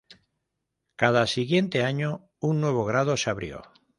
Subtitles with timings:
[0.95, 3.61] Cada siguiente año un nuevo grado se abrió.